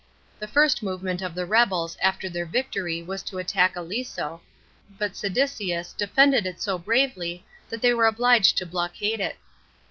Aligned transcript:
The 0.39 0.47
first 0.47 0.81
movement 0.81 1.21
of 1.21 1.35
the 1.35 1.45
rebels 1.45 1.95
after 2.01 2.27
their 2.27 2.47
victory 2.47 3.03
was 3.03 3.21
to 3.21 3.37
attack 3.37 3.75
Aliso, 3.75 4.41
but 4.97 5.11
Caedicius 5.13 5.93
defended 5.95 6.47
it 6.47 6.59
so 6.59 6.79
bravely 6.79 7.45
that 7.69 7.83
they 7.83 7.93
were 7.93 8.07
obliged 8.07 8.57
to 8.57 8.65
blockade 8.65 9.19
it. 9.19 9.37